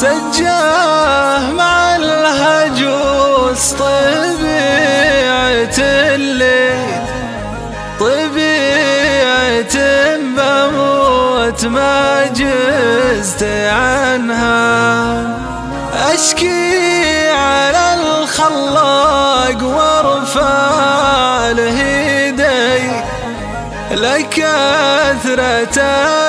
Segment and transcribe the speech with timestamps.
[0.00, 4.98] سجاه مع الهجوس طبيعة
[6.14, 7.00] الليل.
[8.00, 9.76] طبيعة
[10.16, 13.42] بموت ما جزت
[13.72, 15.16] عنها.
[16.14, 22.90] أشكي على الخلاق وارفع لهدي
[23.90, 25.80] لكثرة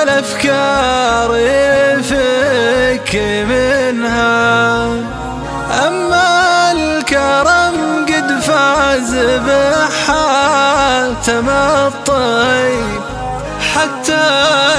[0.02, 0.97] الأفكار
[13.78, 14.26] حتى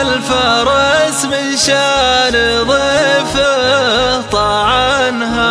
[0.01, 5.49] الفرس من شان ضيفه طعنها.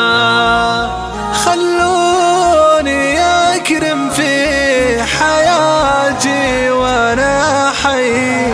[1.45, 3.21] خلوني
[3.57, 8.53] أكرم في حياتي وأنا حي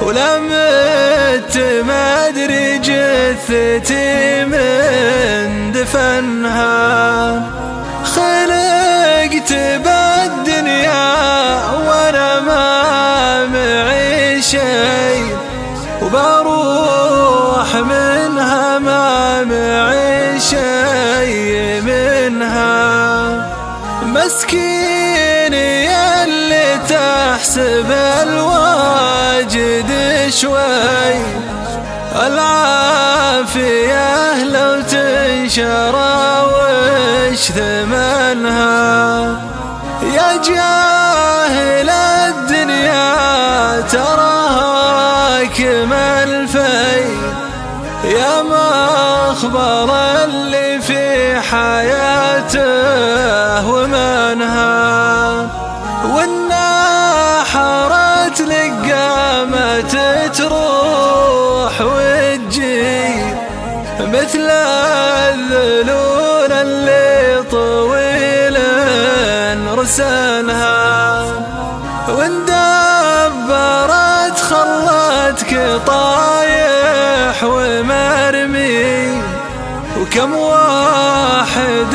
[0.00, 7.07] ولمت ما أدري جثتي من دفنها.
[20.50, 23.48] شيء منها.
[24.02, 25.88] مسكيني
[26.24, 27.90] اللي تحسب
[28.22, 29.90] الواجد
[30.28, 31.14] شوي.
[32.26, 34.08] العافية
[34.44, 35.94] لو تنشر
[36.52, 38.88] وش ثمنها.
[40.02, 43.14] يا جاهل الدنيا
[43.80, 46.68] تراها كمل في
[48.04, 52.58] يا مخبر اللي في حياته
[53.68, 54.68] ومنها.
[56.14, 57.58] والناحرة
[58.42, 59.92] لقامة
[60.38, 63.08] تروح وتجي
[64.00, 64.50] مثل
[65.30, 68.56] الذلول اللي طويل
[69.78, 70.67] رسانها.
[80.18, 81.94] وكم واحد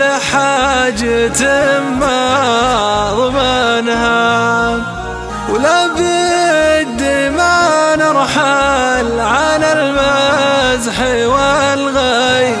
[0.00, 4.76] لحاجة ما ضمنها
[5.48, 7.02] ولا بد
[7.36, 12.56] ما نرحل عن المزح والغي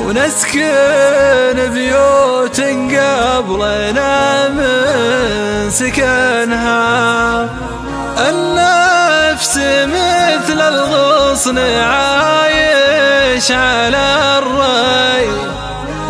[0.00, 7.48] ونسكن بيوت قبلنا من سكنها.
[8.28, 9.56] النفس
[9.86, 11.58] مثل الغصن
[13.32, 15.28] عايش على الري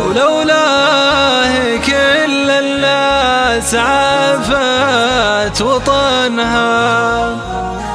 [0.01, 7.29] ولولاه كل الناس عافت وطنها.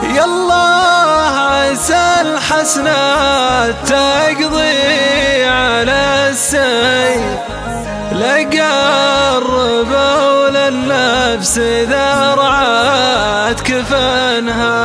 [0.03, 7.39] يالله عسى الحسنات تقضي على السيف
[8.13, 9.59] لقربوا
[10.51, 11.59] للنفس
[11.89, 14.79] ذرعت كفنها.